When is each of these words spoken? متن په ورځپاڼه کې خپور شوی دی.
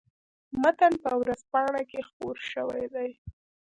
متن 0.61 0.93
په 1.03 1.11
ورځپاڼه 1.21 1.81
کې 1.89 1.99
خپور 2.07 2.35
شوی 2.51 2.85
دی. 2.93 3.09